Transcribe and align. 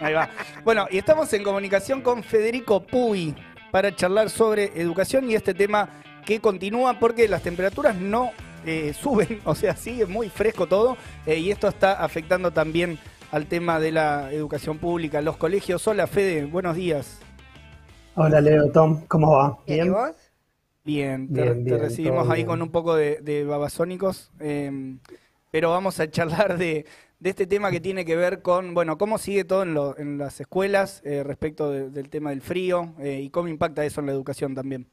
Ahí 0.00 0.14
va. 0.14 0.30
Bueno, 0.64 0.86
y 0.90 0.98
estamos 0.98 1.32
en 1.34 1.42
comunicación 1.42 2.00
con 2.00 2.22
Federico 2.22 2.80
Puy 2.80 3.34
para 3.70 3.94
charlar 3.94 4.30
sobre 4.30 4.72
educación 4.80 5.30
y 5.30 5.34
este 5.34 5.54
tema 5.54 5.90
que 6.24 6.40
continúa 6.40 6.98
porque 6.98 7.28
las 7.28 7.42
temperaturas 7.42 7.96
no 7.96 8.30
eh, 8.64 8.92
suben, 9.00 9.40
o 9.44 9.54
sea, 9.54 9.76
sigue 9.76 10.06
muy 10.06 10.28
fresco 10.28 10.66
todo 10.66 10.96
eh, 11.26 11.38
y 11.38 11.50
esto 11.50 11.68
está 11.68 12.02
afectando 12.02 12.50
también 12.50 12.98
al 13.30 13.46
tema 13.46 13.78
de 13.78 13.92
la 13.92 14.32
educación 14.32 14.78
pública, 14.78 15.20
los 15.20 15.36
colegios. 15.36 15.86
Hola 15.86 16.06
Fede, 16.06 16.46
buenos 16.46 16.76
días. 16.76 17.20
Hola 18.14 18.40
Leo, 18.40 18.70
Tom, 18.70 19.02
¿cómo 19.06 19.32
va? 19.32 19.58
¿Bien? 19.66 19.86
¿Y 19.86 19.88
vos? 19.90 20.12
Bien, 20.82 21.32
te, 21.32 21.78
recibimos 21.78 22.28
ahí 22.30 22.44
con 22.44 22.62
un 22.62 22.70
poco 22.70 22.96
de, 22.96 23.44
babasónicos, 23.46 24.32
em, 24.40 24.98
pero 25.50 25.70
vamos 25.70 26.00
a 26.00 26.10
charlar 26.10 26.58
de, 26.58 26.86
este 27.22 27.46
tema 27.46 27.70
que 27.70 27.80
tiene 27.80 28.04
que 28.04 28.16
ver 28.16 28.42
con, 28.42 28.74
bueno, 28.74 28.96
cómo 28.98 29.18
sigue 29.18 29.44
todo 29.44 29.96
en, 29.98 30.18
las 30.18 30.40
escuelas 30.40 31.02
eh, 31.04 31.22
respecto 31.22 31.70
del 31.70 32.08
tema 32.08 32.30
del 32.30 32.40
frío 32.40 32.94
y 33.02 33.30
cómo 33.30 33.48
impacta 33.48 33.84
eso 33.84 34.00
en 34.00 34.06
la 34.06 34.12
educación 34.12 34.54
también. 34.54 34.86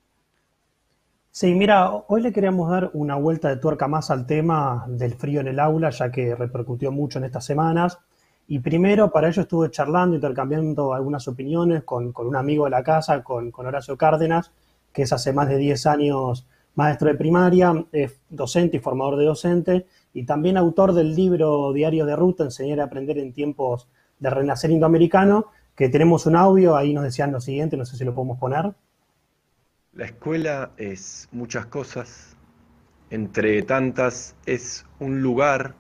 Sí, 1.39 1.53
mira, 1.53 1.91
hoy 2.07 2.21
le 2.23 2.34
queríamos 2.34 2.67
dar 2.67 2.89
una 2.93 3.13
vuelta 3.13 3.49
de 3.49 3.57
tuerca 3.57 3.88
más 3.88 4.09
al 4.09 4.25
tema 4.25 4.85
del 4.88 5.13
frío 5.13 5.41
en 5.41 5.48
el 5.48 5.59
aula, 5.59 5.91
ya 5.91 6.12
que 6.12 6.34
repercutió 6.34 6.91
mucho 6.91 7.20
en 7.20 7.26
estas 7.26 7.45
semanas. 7.45 7.99
Y 8.48 8.57
primero, 8.57 9.12
para 9.12 9.27
ello 9.27 9.43
estuve 9.43 9.70
charlando, 9.70 10.15
intercambiando 10.15 10.95
algunas 10.95 11.27
opiniones 11.27 11.84
con, 11.84 12.12
un 12.15 12.35
amigo 12.35 12.63
de 12.63 12.71
la 12.71 12.81
casa, 12.81 13.23
con, 13.23 13.51
Horacio 13.55 13.95
Cárdenas, 13.98 14.51
que 14.91 15.03
es 15.03 15.13
hace 15.13 15.31
más 15.31 15.48
de 15.48 15.57
10 15.57 15.85
años 15.85 16.48
maestro 16.73 17.07
de 17.07 17.13
primaria, 17.13 17.85
docente 18.29 18.77
y 18.77 18.79
formador 18.79 19.17
de 19.17 19.26
docente, 19.26 19.85
y 20.17 20.23
también 20.23 20.57
autor 20.57 20.94
del 20.94 21.16
libro 21.16 21.71
Diario 21.73 22.03
de 22.07 22.16
Ruta, 22.16 22.44
Enseñar 22.44 22.80
a 22.80 22.85
Aprender 22.85 23.20
en 23.20 23.34
Tiempos 23.34 23.88
de 24.17 24.31
Renacer 24.31 24.71
Indoamericano, 24.71 25.52
que 25.76 25.90
tenemos 25.90 26.26
un 26.26 26.35
audio, 26.35 26.76
ahí 26.76 26.91
nos 26.91 27.03
decían 27.03 27.31
lo 27.31 27.40
siguiente, 27.40 27.77
no 27.77 27.85
sé 27.85 27.98
si 27.98 28.03
lo 28.03 28.16
podemos 28.16 28.40
poner. 28.40 28.73
La 29.93 30.05
escuela 30.05 30.71
es 30.76 31.29
muchas 31.32 31.68
cosas, 31.68 32.35
entre 33.12 33.62
tantas 33.62 34.35
es 34.48 34.88
un 34.99 35.21
lugar 35.21 35.76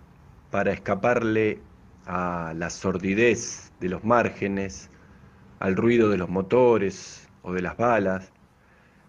para 0.51 0.71
escaparle 0.71 1.59
a 2.05 2.53
la 2.55 2.69
sordidez 2.69 3.71
de 3.79 3.89
los 3.89 4.03
márgenes, 4.03 4.91
al 5.57 5.75
ruido 5.75 6.09
de 6.09 6.17
los 6.17 6.29
motores 6.29 7.27
o 7.41 7.53
de 7.53 7.63
las 7.63 7.75
balas, 7.75 8.31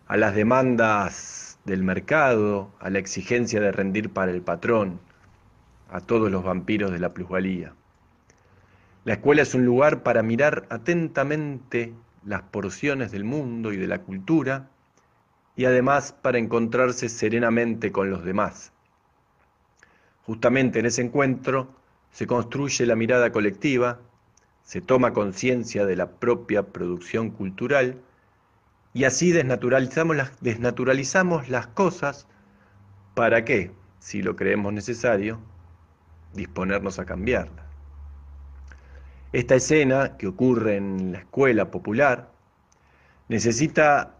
a 0.07 0.17
las 0.17 0.35
demandas 0.35 1.59
del 1.67 1.83
mercado, 1.83 2.71
a 2.81 2.89
la 2.89 2.99
exigencia 2.99 3.61
de 3.61 3.73
rendir 3.73 4.11
para 4.11 4.33
el 4.33 4.41
patrón, 4.41 5.07
a 5.91 6.01
todos 6.01 6.31
los 6.31 6.45
vampiros 6.45 6.93
de 6.93 6.99
la 6.99 7.15
plusvalía. 7.15 7.75
La 9.05 9.15
escuela 9.15 9.43
es 9.43 9.55
un 9.55 9.65
lugar 9.65 10.03
para 10.03 10.23
mirar 10.23 10.67
atentamente 10.71 11.95
las 12.25 12.43
porciones 12.43 13.11
del 13.11 13.25
mundo 13.25 13.73
y 13.73 13.77
de 13.77 13.87
la 13.87 14.03
cultura 14.03 14.69
y 15.57 15.65
además 15.65 16.13
para 16.13 16.39
encontrarse 16.39 17.09
serenamente 17.09 17.91
con 17.91 18.11
los 18.11 18.25
demás. 18.25 18.73
Justamente 20.25 20.79
en 20.79 20.87
ese 20.87 21.03
encuentro 21.03 21.69
se 22.11 22.27
construye 22.27 22.85
la 22.87 22.97
mirada 22.97 23.33
colectiva, 23.33 23.99
se 24.63 24.81
toma 24.81 25.15
conciencia 25.15 25.87
de 25.87 25.97
la 25.97 26.11
propia 26.11 26.65
producción 26.65 27.31
cultural 27.31 28.01
y 28.93 29.05
así 29.05 29.33
desnaturalizamos 29.33 30.17
las, 30.17 30.41
desnaturalizamos 30.41 31.49
las 31.49 31.67
cosas 31.69 32.27
para 33.15 33.45
qué, 33.45 33.73
si 33.99 34.23
lo 34.23 34.37
creemos 34.37 34.73
necesario, 34.73 35.41
disponernos 36.35 36.99
a 36.99 37.05
cambiarlas. 37.05 37.65
Esta 39.33 39.57
escena 39.57 40.17
que 40.17 40.27
ocurre 40.27 40.77
en 40.77 41.13
la 41.13 41.19
escuela 41.19 41.71
popular 41.71 42.31
necesita 43.29 44.15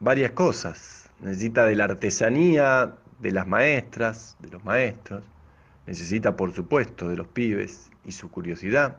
varias 0.00 0.32
cosas. 0.32 1.08
Necesita 1.20 1.64
de 1.64 1.76
la 1.76 1.84
artesanía 1.84 2.94
de 3.20 3.30
las 3.30 3.46
maestras, 3.46 4.36
de 4.40 4.50
los 4.50 4.62
maestros. 4.64 5.22
Necesita, 5.86 6.36
por 6.36 6.52
supuesto, 6.52 7.08
de 7.08 7.16
los 7.16 7.28
pibes 7.28 7.90
y 8.04 8.12
su 8.12 8.30
curiosidad. 8.30 8.98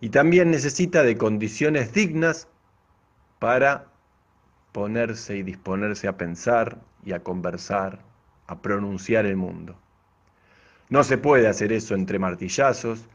Y 0.00 0.08
también 0.08 0.50
necesita 0.50 1.02
de 1.02 1.16
condiciones 1.16 1.92
dignas 1.92 2.48
para 3.38 3.86
ponerse 4.72 5.36
y 5.36 5.42
disponerse 5.42 6.08
a 6.08 6.16
pensar 6.16 6.78
y 7.04 7.12
a 7.12 7.22
conversar, 7.22 8.00
a 8.46 8.60
pronunciar 8.62 9.26
el 9.26 9.36
mundo. 9.36 9.76
No 10.90 11.04
se 11.04 11.18
puede 11.18 11.46
hacer 11.46 11.72
eso 11.72 11.94
entre 11.94 12.18
martillazos, 12.18 13.06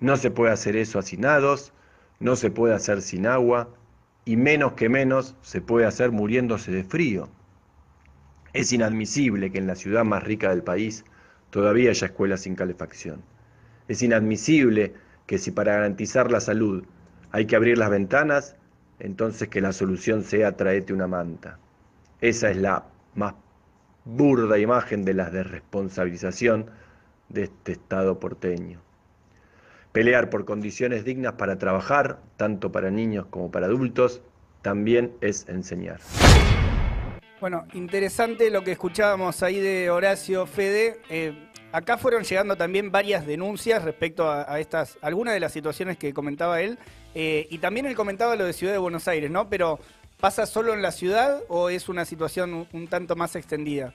no 0.00 0.18
se 0.18 0.30
puede 0.30 0.52
hacer 0.52 0.76
eso 0.76 0.98
hacinados, 0.98 1.72
no 2.20 2.36
se 2.36 2.50
puede 2.50 2.74
hacer 2.74 3.00
sin 3.00 3.26
agua, 3.26 3.70
y 4.26 4.36
menos 4.36 4.74
que 4.74 4.90
menos 4.90 5.34
se 5.40 5.62
puede 5.62 5.86
hacer 5.86 6.12
muriéndose 6.12 6.70
de 6.70 6.84
frío. 6.84 7.30
Es 8.52 8.70
inadmisible 8.72 9.50
que 9.50 9.58
en 9.58 9.66
la 9.66 9.74
ciudad 9.74 10.04
más 10.04 10.22
rica 10.22 10.50
del 10.50 10.62
país 10.62 11.06
todavía 11.48 11.88
haya 11.88 12.06
escuelas 12.06 12.42
sin 12.42 12.54
calefacción. 12.54 13.22
Es 13.88 14.02
inadmisible 14.02 14.92
que 15.26 15.38
si 15.38 15.50
para 15.50 15.72
garantizar 15.72 16.30
la 16.30 16.40
salud 16.40 16.84
hay 17.30 17.46
que 17.46 17.56
abrir 17.56 17.78
las 17.78 17.88
ventanas, 17.88 18.56
entonces 18.98 19.48
que 19.48 19.62
la 19.62 19.72
solución 19.72 20.22
sea 20.22 20.56
traerte 20.56 20.92
una 20.92 21.06
manta. 21.06 21.58
Esa 22.20 22.50
es 22.50 22.58
la 22.58 22.84
más 23.14 23.34
burda 24.04 24.58
imagen 24.58 25.04
de 25.06 25.14
la 25.14 25.30
desresponsabilización 25.30 26.66
de 27.32 27.44
este 27.44 27.72
Estado 27.72 28.18
porteño. 28.20 28.80
Pelear 29.92 30.30
por 30.30 30.44
condiciones 30.44 31.04
dignas 31.04 31.34
para 31.34 31.58
trabajar, 31.58 32.20
tanto 32.36 32.72
para 32.72 32.90
niños 32.90 33.26
como 33.26 33.50
para 33.50 33.66
adultos, 33.66 34.22
también 34.62 35.12
es 35.20 35.48
enseñar. 35.48 36.00
Bueno, 37.40 37.66
interesante 37.74 38.50
lo 38.50 38.62
que 38.62 38.72
escuchábamos 38.72 39.42
ahí 39.42 39.58
de 39.58 39.90
Horacio 39.90 40.46
Fede. 40.46 41.00
Eh, 41.10 41.50
acá 41.72 41.98
fueron 41.98 42.22
llegando 42.22 42.56
también 42.56 42.92
varias 42.92 43.26
denuncias 43.26 43.82
respecto 43.82 44.30
a, 44.30 44.60
estas, 44.60 44.96
algunas 45.02 45.34
de 45.34 45.40
las 45.40 45.52
situaciones 45.52 45.98
que 45.98 46.14
comentaba 46.14 46.60
él. 46.60 46.78
Eh, 47.14 47.48
y 47.50 47.58
también 47.58 47.86
él 47.86 47.96
comentaba 47.96 48.36
lo 48.36 48.44
de 48.44 48.52
Ciudad 48.52 48.72
de 48.72 48.78
Buenos 48.78 49.08
Aires, 49.08 49.30
¿no? 49.30 49.48
Pero 49.48 49.80
¿pasa 50.20 50.46
solo 50.46 50.72
en 50.72 50.82
la 50.82 50.92
ciudad 50.92 51.42
o 51.48 51.68
es 51.68 51.88
una 51.88 52.04
situación 52.04 52.68
un 52.72 52.86
tanto 52.86 53.16
más 53.16 53.34
extendida? 53.34 53.92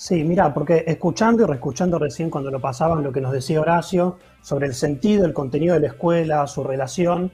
Sí, 0.00 0.24
mira, 0.24 0.54
porque 0.54 0.82
escuchando 0.86 1.42
y 1.42 1.46
reescuchando 1.46 1.98
recién 1.98 2.30
cuando 2.30 2.50
lo 2.50 2.58
pasaban 2.58 3.02
lo 3.02 3.12
que 3.12 3.20
nos 3.20 3.32
decía 3.32 3.60
Horacio 3.60 4.16
sobre 4.40 4.66
el 4.66 4.72
sentido, 4.72 5.26
el 5.26 5.34
contenido 5.34 5.74
de 5.74 5.80
la 5.80 5.88
escuela, 5.88 6.46
su 6.46 6.64
relación, 6.64 7.30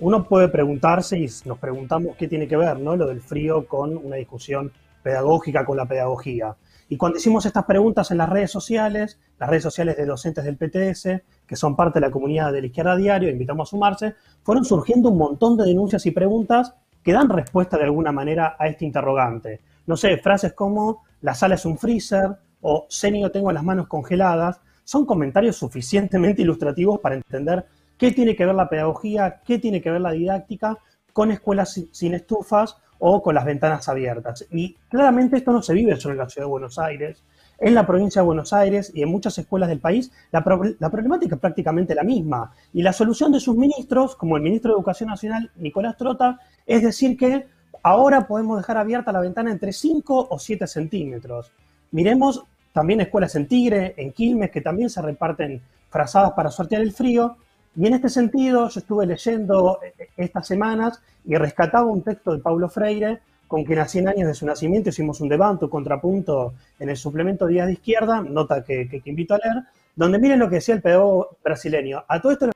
uno 0.00 0.28
puede 0.28 0.48
preguntarse 0.48 1.18
y 1.18 1.26
nos 1.46 1.58
preguntamos 1.58 2.16
qué 2.18 2.28
tiene 2.28 2.46
que 2.46 2.58
ver, 2.58 2.78
¿no? 2.78 2.94
Lo 2.94 3.06
del 3.06 3.22
frío 3.22 3.66
con 3.66 3.96
una 3.96 4.16
discusión 4.16 4.70
pedagógica 5.02 5.64
con 5.64 5.78
la 5.78 5.86
pedagogía. 5.86 6.54
Y 6.90 6.98
cuando 6.98 7.16
hicimos 7.16 7.46
estas 7.46 7.64
preguntas 7.64 8.10
en 8.10 8.18
las 8.18 8.28
redes 8.28 8.50
sociales, 8.50 9.18
las 9.38 9.48
redes 9.48 9.62
sociales 9.62 9.96
de 9.96 10.04
docentes 10.04 10.44
del 10.44 10.58
PTS, 10.58 11.22
que 11.46 11.56
son 11.56 11.74
parte 11.74 12.00
de 12.00 12.06
la 12.06 12.12
comunidad 12.12 12.52
de 12.52 12.60
la 12.60 12.66
izquierda 12.66 12.96
diario, 12.96 13.30
invitamos 13.30 13.66
a 13.66 13.70
sumarse, 13.70 14.14
fueron 14.42 14.66
surgiendo 14.66 15.08
un 15.08 15.16
montón 15.16 15.56
de 15.56 15.64
denuncias 15.64 16.04
y 16.04 16.10
preguntas 16.10 16.74
que 17.02 17.14
dan 17.14 17.30
respuesta 17.30 17.78
de 17.78 17.84
alguna 17.84 18.12
manera 18.12 18.56
a 18.58 18.68
este 18.68 18.84
interrogante. 18.84 19.62
No 19.86 19.96
sé, 19.96 20.18
frases 20.18 20.52
como 20.52 21.04
la 21.20 21.34
sala 21.34 21.54
es 21.54 21.64
un 21.64 21.78
freezer 21.78 22.36
o 22.60 22.86
Senio 22.88 23.30
tengo 23.30 23.52
las 23.52 23.62
manos 23.62 23.86
congeladas, 23.86 24.60
son 24.84 25.06
comentarios 25.06 25.56
suficientemente 25.56 26.42
ilustrativos 26.42 27.00
para 27.00 27.14
entender 27.14 27.64
qué 27.96 28.12
tiene 28.12 28.34
que 28.34 28.46
ver 28.46 28.54
la 28.54 28.68
pedagogía, 28.68 29.40
qué 29.44 29.58
tiene 29.58 29.80
que 29.80 29.90
ver 29.90 30.00
la 30.00 30.12
didáctica 30.12 30.78
con 31.12 31.30
escuelas 31.30 31.80
sin 31.92 32.14
estufas 32.14 32.76
o 32.98 33.22
con 33.22 33.34
las 33.34 33.44
ventanas 33.44 33.88
abiertas. 33.88 34.46
Y 34.50 34.74
claramente 34.88 35.36
esto 35.36 35.52
no 35.52 35.62
se 35.62 35.74
vive 35.74 35.96
solo 35.96 36.14
en 36.14 36.18
la 36.18 36.28
ciudad 36.28 36.46
de 36.46 36.50
Buenos 36.50 36.78
Aires, 36.78 37.22
en 37.58 37.74
la 37.74 37.86
provincia 37.86 38.22
de 38.22 38.26
Buenos 38.26 38.52
Aires 38.52 38.90
y 38.94 39.02
en 39.02 39.10
muchas 39.10 39.36
escuelas 39.38 39.68
del 39.68 39.80
país, 39.80 40.10
la, 40.32 40.42
la, 40.78 40.90
problemática 40.90 41.34
es 41.34 41.40
prácticamente 41.40 41.94
la 41.94 42.02
misma. 42.02 42.52
Y 42.72 42.82
la 42.82 42.92
solución 42.92 43.32
de 43.32 43.40
sus 43.40 43.56
ministros, 43.56 44.16
como 44.16 44.36
el 44.36 44.42
ministro 44.42 44.72
de 44.72 44.78
Educación 44.78 45.10
Nacional, 45.10 45.50
Nicolás 45.56 45.96
Trota, 45.96 46.40
es 46.66 46.82
decir 46.82 47.16
que 47.18 47.46
Ahora 47.82 48.26
podemos 48.26 48.58
dejar 48.58 48.76
abierta 48.76 49.12
la 49.12 49.20
ventana 49.20 49.50
entre 49.50 49.72
5 49.72 50.28
o 50.30 50.38
7 50.38 50.66
centímetros. 50.66 51.50
Miremos 51.92 52.44
también 52.72 53.00
escuelas 53.00 53.34
en 53.36 53.46
Tigre, 53.46 53.94
en 53.96 54.12
Quilmes, 54.12 54.50
que 54.50 54.60
también 54.60 54.90
se 54.90 55.00
reparten 55.00 55.62
frazadas 55.88 56.32
para 56.32 56.50
sortear 56.50 56.82
el 56.82 56.92
frío. 56.92 57.36
Y 57.74 57.86
en 57.86 57.94
este 57.94 58.08
sentido, 58.08 58.68
yo 58.68 58.80
estuve 58.80 59.06
leyendo 59.06 59.80
eh, 59.82 60.08
estas 60.16 60.46
semanas 60.46 61.00
y 61.24 61.36
rescataba 61.36 61.86
un 61.86 62.02
texto 62.02 62.32
de 62.32 62.40
Paulo 62.40 62.68
Freire, 62.68 63.20
con 63.48 63.64
quien 63.64 63.78
a 63.80 63.88
100 63.88 64.08
años 64.08 64.28
de 64.28 64.34
su 64.34 64.46
nacimiento 64.46 64.90
hicimos 64.90 65.20
un 65.20 65.28
debate, 65.28 65.64
un 65.64 65.70
contrapunto 65.70 66.54
en 66.78 66.90
el 66.90 66.96
suplemento 66.96 67.46
Días 67.46 67.66
de 67.66 67.72
Izquierda, 67.72 68.20
nota 68.20 68.62
que, 68.62 69.02
invito 69.04 69.34
a 69.34 69.38
leer, 69.38 69.64
donde 69.96 70.18
miren 70.18 70.38
lo 70.38 70.48
que 70.48 70.56
decía 70.56 70.74
el 70.74 70.82
pedagogo 70.82 71.36
brasileño. 71.42 72.04
A 72.06 72.20
todo 72.20 72.32
esto 72.32 72.46
la 72.46 72.52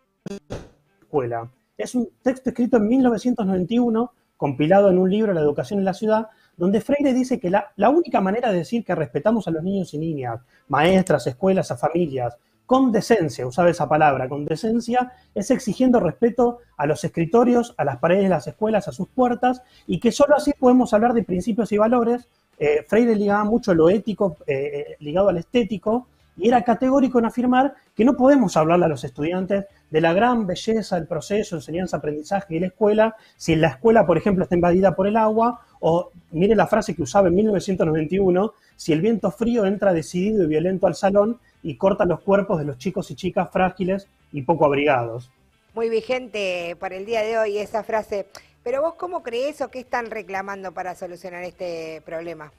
escuela. 1.00 1.48
Es 1.76 1.94
un 1.96 2.08
texto 2.22 2.50
escrito 2.50 2.76
en 2.76 2.86
1991 2.86 4.12
compilado 4.36 4.90
en 4.90 4.98
un 4.98 5.10
libro, 5.10 5.32
La 5.32 5.40
educación 5.40 5.78
en 5.78 5.84
la 5.84 5.94
ciudad, 5.94 6.28
donde 6.56 6.80
Freire 6.80 7.12
dice 7.12 7.40
que 7.40 7.50
la, 7.50 7.72
única 7.90 8.20
manera 8.20 8.50
de 8.50 8.58
decir 8.58 8.84
que 8.84 8.94
respetamos 8.94 9.48
a 9.48 9.50
los 9.50 9.62
niños 9.62 9.92
y 9.94 9.98
niñas, 9.98 10.40
maestras, 10.68 11.26
escuelas, 11.26 11.70
a 11.70 11.76
familias, 11.76 12.36
con 12.66 12.92
decencia, 12.92 13.46
usaba 13.46 13.68
esa 13.68 13.88
palabra, 13.88 14.28
con 14.28 14.44
decencia, 14.46 15.12
es 15.34 15.50
exigiendo 15.50 16.00
respeto 16.00 16.58
a 16.76 16.86
los 16.86 17.04
escritorios, 17.04 17.74
a 17.76 17.84
las 17.84 17.98
paredes 17.98 18.24
de 18.24 18.30
las 18.30 18.46
escuelas, 18.46 18.88
a 18.88 18.92
sus 18.92 19.08
puertas, 19.08 19.62
y 19.86 20.00
que 20.00 20.12
solo 20.12 20.34
así 20.34 20.52
podemos 20.58 20.94
hablar 20.94 21.12
de 21.12 21.24
principios 21.24 21.72
y 21.72 21.78
valores. 21.78 22.26
Eh, 22.58 22.84
Freire 22.86 23.16
ligaba 23.16 23.44
mucho 23.44 23.74
lo 23.74 23.90
ético 23.90 24.36
eh, 24.46 24.54
eh, 24.54 24.96
ligado 25.00 25.28
al 25.28 25.38
estético, 25.38 26.06
y 26.36 26.48
era 26.48 26.62
categórico 26.62 27.18
en 27.18 27.26
afirmar 27.26 27.74
que 27.94 28.04
no 28.04 28.16
podemos 28.16 28.56
hablarle 28.56 28.86
a 28.86 28.88
los 28.88 29.04
estudiantes 29.04 29.66
de 29.90 30.00
la 30.00 30.12
gran 30.12 30.46
belleza 30.46 30.96
del 30.96 31.06
proceso, 31.06 31.56
enseñanza-aprendizaje 31.56 32.56
y 32.56 32.60
la 32.60 32.66
escuela, 32.66 33.16
si 33.36 33.54
la 33.54 33.68
escuela, 33.68 34.04
por 34.06 34.18
ejemplo, 34.18 34.42
está 34.42 34.54
invadida 34.54 34.96
por 34.96 35.06
el 35.06 35.16
agua, 35.16 35.60
o 35.80 36.10
mire 36.32 36.56
la 36.56 36.66
frase 36.66 36.94
que 36.94 37.02
usaba 37.02 37.28
en 37.28 37.34
1991, 37.36 38.52
si 38.76 38.92
el 38.92 39.00
viento 39.00 39.30
frío 39.30 39.66
entra 39.66 39.92
decidido 39.92 40.44
y 40.44 40.48
violento 40.48 40.86
al 40.86 40.94
salón 40.94 41.38
y 41.62 41.76
corta 41.76 42.04
los 42.04 42.20
cuerpos 42.20 42.58
de 42.58 42.64
los 42.64 42.78
chicos 42.78 43.10
y 43.10 43.14
chicas 43.14 43.48
frágiles 43.52 44.08
y 44.32 44.42
poco 44.42 44.64
abrigados. 44.64 45.30
Muy 45.74 45.88
vigente 45.88 46.76
para 46.78 46.96
el 46.96 47.06
día 47.06 47.22
de 47.22 47.38
hoy 47.38 47.58
esa 47.58 47.82
frase. 47.82 48.26
Pero 48.62 48.80
vos, 48.80 48.94
¿cómo 48.94 49.22
crees 49.22 49.60
o 49.60 49.68
qué 49.68 49.80
están 49.80 50.10
reclamando 50.10 50.72
para 50.72 50.94
solucionar 50.94 51.44
este 51.44 52.00
problema? 52.04 52.50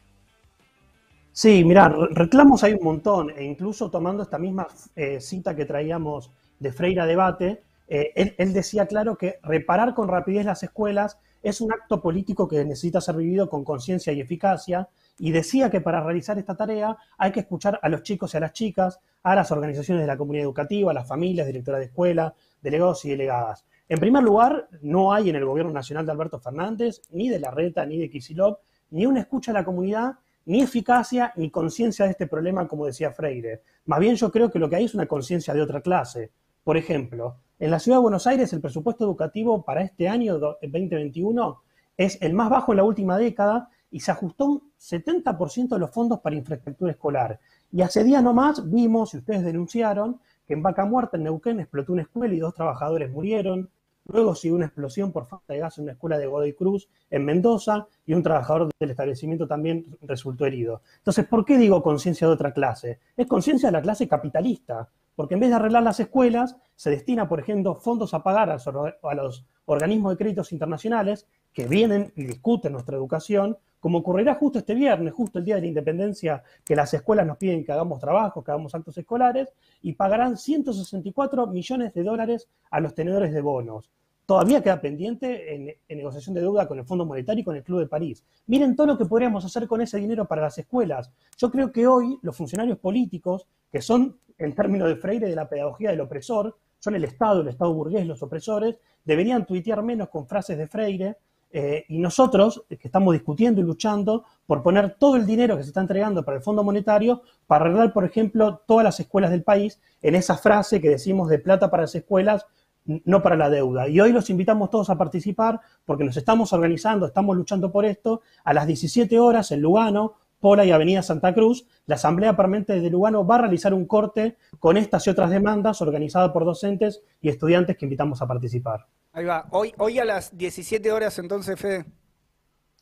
Sí, 1.38 1.66
mira, 1.66 1.90
reclamos 2.12 2.64
hay 2.64 2.76
un 2.76 2.84
montón, 2.86 3.30
e 3.30 3.44
incluso 3.44 3.92
tomando 3.92 4.24
esta 4.24 4.38
misma 4.38 4.68
eh, 4.96 5.20
cita 5.20 5.54
que 5.54 5.66
traíamos 5.66 6.32
de 6.60 6.72
Freire 6.72 7.02
a 7.02 7.06
debate, 7.06 7.62
eh, 7.90 8.34
él, 8.38 8.54
decía 8.54 8.86
claro 8.86 9.18
que 9.18 9.40
reparar 9.44 9.94
con 9.94 10.08
rapidez 10.08 10.46
las 10.46 10.64
escuelas 10.64 11.20
es 11.44 11.60
un 11.60 11.74
acto 11.74 12.02
político 12.02 12.48
que 12.48 12.64
necesita 12.64 13.02
ser 13.02 13.18
vivido 13.18 13.50
con 13.50 13.66
conciencia 13.66 14.14
y 14.14 14.22
eficacia, 14.22 14.88
y 15.20 15.32
decía 15.32 15.70
que 15.70 15.82
para 15.82 16.02
realizar 16.02 16.40
esta 16.40 16.56
tarea 16.56 16.96
hay 17.18 17.34
que 17.34 17.42
escuchar 17.42 17.82
a 17.84 17.90
los 17.90 18.02
chicos 18.02 18.34
y 18.34 18.38
a 18.38 18.40
las 18.40 18.54
chicas, 18.54 19.02
a 19.22 19.36
las 19.36 19.52
organizaciones 19.52 20.04
de 20.04 20.08
la 20.08 20.16
comunidad 20.16 20.46
educativa, 20.46 20.92
a 20.92 20.94
las 20.94 21.06
familias, 21.06 21.48
directoras 21.48 21.82
de 21.82 21.88
escuela, 21.88 22.34
delegados 22.62 23.04
y 23.04 23.10
delegadas. 23.10 23.66
En 23.90 24.00
primer 24.00 24.24
lugar, 24.24 24.70
no 24.82 25.12
hay 25.12 25.32
en 25.32 25.36
el 25.36 25.44
gobierno 25.44 25.74
nacional 25.74 26.06
de 26.06 26.14
Alberto 26.14 26.40
Fernández, 26.40 27.02
ni 27.12 27.28
de 27.28 27.42
Larreta, 27.42 27.86
ni 27.86 27.98
de 27.98 28.10
Kisilov, 28.10 28.60
ni 28.92 29.06
una 29.06 29.20
escucha 29.20 29.52
a 29.52 29.56
la 29.56 29.66
comunidad 29.66 30.14
ni 30.46 30.62
eficacia 30.62 31.34
ni 31.36 31.50
conciencia 31.50 32.06
de 32.06 32.12
este 32.12 32.28
problema, 32.28 32.68
como 32.68 32.86
decía 32.86 33.12
Freire. 33.12 33.62
Más 33.86 34.00
bien 34.00 34.16
yo 34.16 34.32
creo 34.32 34.52
que 34.52 34.60
lo 34.60 34.70
que 34.70 34.78
hay 34.78 34.86
es 34.86 34.96
una 34.96 35.08
conciencia 35.08 35.54
de 35.54 35.62
otra 35.62 35.82
clase. 35.82 36.32
Por 36.64 36.78
ejemplo, 36.78 37.38
en 37.60 37.72
la 37.72 37.80
Ciudad 37.80 37.98
de 37.98 38.04
Buenos 38.04 38.28
Aires 38.28 38.52
el 38.54 38.62
presupuesto 38.62 39.06
educativo 39.06 39.64
para 39.64 39.82
este 39.82 40.08
año 40.08 40.38
2021 40.40 41.62
es 41.98 42.22
el 42.22 42.34
más 42.34 42.50
bajo 42.50 42.74
en 42.74 42.78
la 42.78 42.84
última 42.84 43.18
década 43.18 43.70
y 43.92 44.02
se 44.02 44.12
ajustó 44.12 44.46
un 44.46 44.72
70% 44.78 45.70
de 45.70 45.80
los 45.80 45.92
fondos 45.92 46.20
para 46.20 46.36
infraestructura 46.36 46.92
escolar. 46.92 47.40
Y 47.72 47.82
hace 47.82 48.04
días 48.04 48.22
nomás 48.22 48.70
vimos, 48.70 49.14
y 49.14 49.18
ustedes 49.18 49.44
denunciaron, 49.44 50.20
que 50.46 50.54
en 50.54 50.62
Vaca 50.62 50.86
Muerta, 50.86 51.18
en 51.18 51.24
Neuquén, 51.24 51.60
explotó 51.60 51.94
una 51.94 52.02
escuela 52.02 52.34
y 52.34 52.40
dos 52.40 52.54
trabajadores 52.54 53.10
murieron. 53.12 53.70
Luego 54.06 54.36
siguió 54.36 54.56
una 54.56 54.68
explosión 54.68 55.12
por 55.12 55.26
falta 55.26 55.54
de 55.54 55.60
gas 55.60 55.78
en 55.78 55.86
una 55.86 55.94
escuela 55.94 56.18
de 56.18 56.28
Godoy 56.28 56.54
Cruz 56.54 56.88
en 57.10 57.26
Mendoza 57.26 57.88
y 58.06 58.14
un 58.14 58.22
trabajador 58.22 58.70
del 58.80 58.92
establecimiento 58.92 59.48
también 59.48 59.98
resultó 60.02 60.46
herido. 60.46 60.82
Entonces, 60.98 61.26
¿por 61.28 61.44
qué 61.44 61.58
digo 61.58 61.82
conciencia 61.82 62.28
de 62.28 62.34
otra 62.34 62.54
clase? 62.54 63.00
Es 63.18 63.26
conciencia 63.26 63.70
de 63.70 63.74
la 63.74 63.82
clase 63.82 64.08
capitalista, 64.08 64.90
porque 65.16 65.34
en 65.34 65.40
vez 65.40 65.50
de 65.50 65.56
arreglar 65.56 65.82
las 65.82 66.00
escuelas, 66.00 66.56
se 66.76 66.92
destina, 66.92 67.28
por 67.28 67.40
ejemplo, 67.40 67.76
fondos 67.76 68.14
a 68.14 68.22
pagar 68.22 68.50
a 68.50 69.16
los 69.16 69.46
organismos 69.66 70.12
de 70.12 70.18
créditos 70.18 70.52
internacionales 70.52 71.28
que 71.52 71.66
vienen 71.66 72.14
y 72.16 72.26
discuten 72.26 72.74
nuestra 72.74 72.98
educación, 72.98 73.58
como 73.86 74.00
ocurrirá 74.00 74.34
justo 74.34 74.58
este 74.58 74.74
viernes, 74.74 75.14
justo 75.14 75.38
el 75.38 75.46
día 75.46 75.54
de 75.54 75.62
la 75.62 75.68
independencia, 75.68 76.42
que 76.64 76.76
las 76.76 76.92
escuelas 76.96 77.28
nos 77.28 77.38
piden 77.38 77.64
que 77.64 77.72
hagamos 77.72 78.00
trabajo, 78.00 78.44
que 78.44 78.50
hagamos 78.50 78.74
actos 78.74 78.98
escolares, 78.98 79.54
y 79.84 79.94
pagarán 79.94 80.38
164 80.38 81.46
millones 81.46 81.94
de 81.94 82.02
dólares 82.02 82.50
a 82.72 82.80
los 82.80 82.96
tenedores 82.96 83.32
de 83.32 83.42
bonos. 83.42 83.92
Todavía 84.26 84.64
queda 84.64 84.82
pendiente 84.82 85.54
en, 85.54 85.76
negociación 85.88 86.34
de 86.34 86.42
deuda 86.42 86.68
con 86.68 86.80
el 86.80 86.86
Fondo 86.86 87.06
Monetario 87.06 87.42
y 87.42 87.44
con 87.44 87.56
el 87.58 87.62
Club 87.62 87.82
de 87.82 87.86
París. 87.86 88.26
Miren 88.48 88.76
todo 88.76 88.88
lo 88.88 88.98
que 88.98 89.06
podríamos 89.06 89.46
hacer 89.46 89.68
con 89.68 89.80
ese 89.82 90.00
dinero 90.00 90.26
para 90.26 90.42
las 90.42 90.58
escuelas. 90.58 91.12
Yo 91.38 91.52
creo 91.52 91.72
que 91.72 91.86
hoy 91.86 92.18
los 92.24 92.36
funcionarios 92.36 92.80
políticos, 92.80 93.46
que 93.72 93.84
son, 93.84 94.18
en 94.40 94.56
términos 94.56 94.88
de 94.88 94.96
Freire, 94.96 95.30
de 95.30 95.36
la 95.36 95.48
pedagogía 95.48 95.92
del 95.92 96.02
opresor, 96.02 96.58
son 96.80 96.96
el 96.96 97.04
Estado, 97.04 97.42
el 97.42 97.50
Estado 97.50 97.72
burgués, 97.72 98.08
los 98.08 98.24
opresores, 98.24 98.80
deberían 99.04 99.46
tuitear 99.46 99.84
menos 99.84 100.10
con 100.10 100.28
frases 100.28 100.58
de 100.58 100.66
Freire 100.66 101.18
eh, 101.58 101.86
y 101.88 102.00
nosotros, 102.00 102.66
que 102.68 102.78
estamos 102.84 103.14
discutiendo 103.14 103.62
y 103.62 103.64
luchando 103.64 104.26
por 104.46 104.62
poner 104.62 104.98
todo 105.00 105.16
el 105.16 105.26
dinero 105.26 105.56
que 105.56 105.64
se 105.64 105.70
está 105.70 105.80
entregando 105.80 106.26
para 106.26 106.36
el 106.36 106.44
Fondo 106.44 106.66
Monetario 106.66 107.22
para 107.48 107.64
arreglar, 107.64 107.94
por 107.94 108.04
ejemplo, 108.04 108.62
todas 108.68 108.84
las 108.84 109.00
escuelas 109.00 109.32
del 109.32 109.42
país 109.42 109.80
en 110.02 110.16
esa 110.16 110.36
frase 110.36 110.82
que 110.82 110.90
decimos 110.90 111.30
de 111.30 111.40
plata 111.40 111.72
para 111.72 111.84
las 111.84 111.96
escuelas, 111.96 112.46
no 112.84 113.22
para 113.22 113.38
la 113.38 113.50
deuda. 113.50 113.88
Y 113.88 114.02
hoy 114.02 114.12
los 114.12 114.30
invitamos 114.30 114.70
todos 114.70 114.90
a 114.90 114.98
participar 114.98 115.62
porque 115.86 116.04
nos 116.04 116.18
estamos 116.18 116.52
organizando, 116.52 117.06
estamos 117.06 117.38
luchando 117.38 117.72
por 117.72 117.86
esto. 117.86 118.20
A 118.44 118.54
las 118.54 118.68
17 118.68 119.18
horas 119.18 119.50
en 119.54 119.62
Lugano, 119.62 120.16
Pola 120.42 120.66
y 120.66 120.72
Avenida 120.72 121.04
Santa 121.04 121.34
Cruz, 121.34 121.66
la 121.86 121.96
Asamblea 121.96 122.36
Permanente 122.36 122.82
de 122.82 122.90
Lugano 122.90 123.26
va 123.26 123.36
a 123.36 123.44
realizar 123.44 123.74
un 123.74 123.86
corte 123.86 124.36
con 124.60 124.76
estas 124.76 125.08
y 125.08 125.10
otras 125.10 125.30
demandas 125.30 125.82
organizada 125.82 126.34
por 126.34 126.44
docentes 126.44 127.02
y 127.22 127.30
estudiantes 127.30 127.78
que 127.78 127.86
invitamos 127.86 128.22
a 128.22 128.28
participar. 128.28 128.88
Ahí 129.16 129.24
va. 129.24 129.48
Hoy, 129.52 129.74
hoy 129.78 129.98
a 129.98 130.04
las 130.04 130.38
17 130.38 130.92
horas 130.92 131.18
entonces, 131.20 131.58
Fede. 131.58 131.86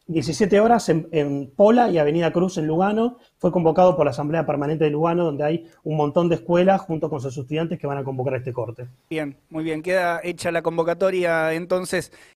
17 0.08 0.60
horas 0.60 0.90
en, 0.90 1.52
Pola 1.56 1.92
y 1.92 2.00
Avenida 2.00 2.34
Cruz 2.34 2.58
en 2.58 2.66
Lugano. 2.66 3.20
Fue 3.38 3.52
convocado 3.52 3.96
por 3.96 4.06
la 4.06 4.12
Asamblea 4.12 4.44
Permanente 4.44 4.84
de 4.84 4.90
Lugano, 4.90 5.26
donde 5.26 5.44
hay 5.44 5.68
un 5.84 5.96
montón 5.96 6.30
de 6.30 6.36
escuelas 6.36 6.82
junto 6.82 7.08
con 7.08 7.22
sus 7.22 7.38
estudiantes 7.38 7.80
que 7.80 7.86
van 7.86 8.00
a 8.00 8.04
convocar 8.04 8.34
este 8.34 8.52
corte. 8.52 8.88
Bien, 9.12 9.38
muy 9.52 9.64
bien. 9.64 9.84
Queda 9.84 10.22
hecha 10.24 10.52
la 10.52 10.64
convocatoria 10.64 11.54
entonces. 11.54 12.12